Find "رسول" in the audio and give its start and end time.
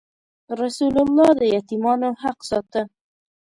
0.61-0.95